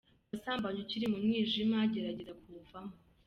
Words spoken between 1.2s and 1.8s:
mwijima,